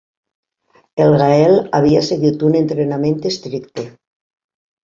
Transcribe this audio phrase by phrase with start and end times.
[1.03, 3.87] El Gael havia seguit un entrenament estricte.